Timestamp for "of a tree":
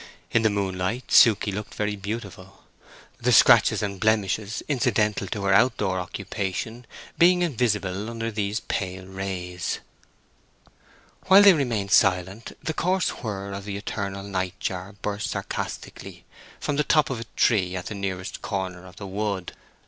17.11-17.75